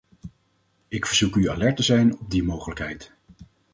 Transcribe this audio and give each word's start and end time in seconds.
Ik 0.87 1.05
verzoek 1.05 1.35
u 1.35 1.49
alert 1.49 1.75
te 1.75 1.83
zijn 1.83 2.19
op 2.19 2.29
die 2.29 2.43
mogelijkheid. 2.43 3.11